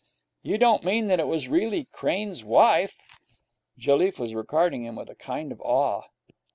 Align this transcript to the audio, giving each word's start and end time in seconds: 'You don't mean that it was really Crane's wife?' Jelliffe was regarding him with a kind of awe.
'You 0.41 0.57
don't 0.57 0.83
mean 0.83 1.05
that 1.09 1.19
it 1.19 1.27
was 1.27 1.47
really 1.47 1.85
Crane's 1.85 2.43
wife?' 2.43 2.97
Jelliffe 3.77 4.17
was 4.17 4.33
regarding 4.33 4.83
him 4.83 4.95
with 4.95 5.11
a 5.11 5.15
kind 5.15 5.51
of 5.51 5.61
awe. 5.61 6.07